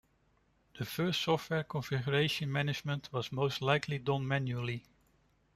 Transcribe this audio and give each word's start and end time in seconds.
The 0.79 0.83
first 0.83 1.21
software 1.21 1.63
configuration 1.63 2.51
management 2.51 3.13
was 3.13 3.31
most 3.31 3.61
likely 3.61 3.99
done 3.99 4.27
manually. 4.27 4.83